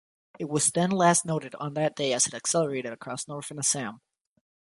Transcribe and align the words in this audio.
It 0.39 0.49
was 0.49 0.71
then 0.71 0.89
last 0.89 1.25
noted 1.27 1.53
on 1.59 1.75
that 1.75 1.95
day 1.95 2.11
as 2.11 2.25
it 2.25 2.33
accelerated 2.33 2.91
across 2.91 3.27
northern 3.27 3.59
Assam. 3.59 4.01